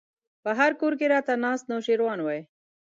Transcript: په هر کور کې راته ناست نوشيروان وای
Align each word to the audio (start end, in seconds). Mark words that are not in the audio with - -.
په 0.43 0.49
هر 0.59 0.71
کور 0.79 0.93
کې 0.99 1.11
راته 1.13 1.33
ناست 1.43 1.65
نوشيروان 1.71 2.19
وای 2.23 2.41